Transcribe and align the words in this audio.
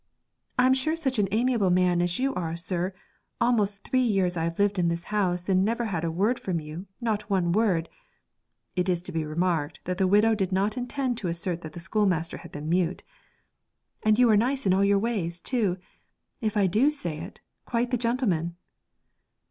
'I'm 0.57 0.73
sure 0.73 0.95
such 0.95 1.19
an 1.19 1.27
amiable 1.31 1.69
man 1.69 2.01
as 2.01 2.17
you 2.17 2.33
are, 2.33 2.55
sir, 2.55 2.91
almost 3.39 3.83
three 3.87 4.01
years 4.01 4.35
I've 4.35 4.55
been 4.55 4.71
in 4.77 4.87
this 4.87 5.03
house 5.13 5.47
and 5.47 5.63
never 5.63 5.85
had 5.85 6.03
a 6.03 6.09
word 6.09 6.39
from 6.39 6.59
you, 6.59 6.87
not 6.99 7.29
one 7.29 7.51
word' 7.51 7.87
it 8.75 8.89
is 8.89 9.03
to 9.03 9.11
be 9.11 9.23
remarked 9.23 9.79
that 9.83 9.99
the 9.99 10.07
widow 10.07 10.33
did 10.33 10.51
not 10.51 10.75
intend 10.75 11.19
to 11.19 11.27
assert 11.27 11.61
that 11.61 11.73
the 11.73 11.79
schoolmaster 11.79 12.37
had 12.37 12.51
been 12.51 12.67
mute 12.67 13.03
'and 14.01 14.17
you 14.17 14.27
are 14.31 14.35
nice 14.35 14.65
in 14.65 14.73
all 14.73 14.83
your 14.83 14.97
ways, 14.97 15.39
too; 15.39 15.77
if 16.41 16.57
I 16.57 16.65
do 16.65 16.89
say 16.89 17.19
it, 17.19 17.41
quite 17.67 17.91
the 17.91 17.95
gentleman.' 17.97 18.55